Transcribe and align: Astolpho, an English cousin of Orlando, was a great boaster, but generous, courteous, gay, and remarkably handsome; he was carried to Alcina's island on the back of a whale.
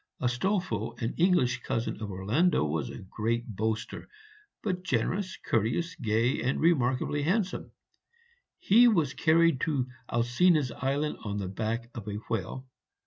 Astolpho, 0.19 0.95
an 0.99 1.13
English 1.17 1.61
cousin 1.61 2.01
of 2.01 2.09
Orlando, 2.09 2.65
was 2.65 2.89
a 2.89 2.97
great 2.97 3.47
boaster, 3.55 4.09
but 4.63 4.81
generous, 4.81 5.37
courteous, 5.37 5.93
gay, 5.93 6.41
and 6.41 6.59
remarkably 6.59 7.21
handsome; 7.21 7.69
he 8.57 8.87
was 8.87 9.13
carried 9.13 9.61
to 9.61 9.85
Alcina's 10.11 10.71
island 10.71 11.17
on 11.23 11.37
the 11.37 11.47
back 11.47 11.91
of 11.93 12.07
a 12.07 12.15
whale. 12.31 12.65